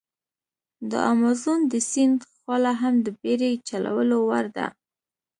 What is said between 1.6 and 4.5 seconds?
د سیند خوله هم د بېړی چلولو وړ